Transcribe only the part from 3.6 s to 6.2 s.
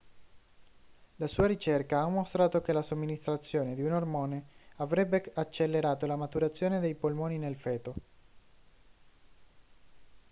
di un ormone avrebbe accelerato la